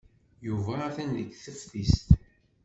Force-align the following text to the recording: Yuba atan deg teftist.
Yuba 0.47 0.73
atan 0.87 1.09
deg 1.17 1.29
teftist. 1.43 2.07